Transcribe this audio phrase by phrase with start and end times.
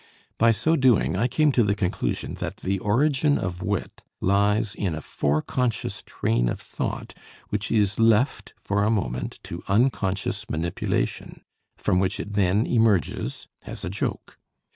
[0.39, 4.95] By so doing I came to the conclusion that the origin of wit lies in
[4.95, 7.13] a foreconscious train of thought
[7.49, 11.41] which is left for a moment to unconscious manipulation,
[11.77, 14.39] from which it then emerges as a joke.